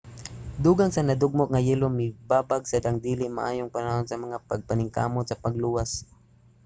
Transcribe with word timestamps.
dugang 0.63 0.91
sa 0.93 1.05
nadugmok 1.07 1.49
nga 1.51 1.61
yelo 1.67 1.87
mibabag 1.99 2.63
sad 2.67 2.83
ang 2.85 2.97
dili 3.07 3.25
maayong 3.37 3.73
panahon 3.77 4.05
sa 4.07 4.21
mga 4.23 4.37
pagpaningkamot 4.49 5.25
sa 5.27 5.39
pagluwas 5.43 5.91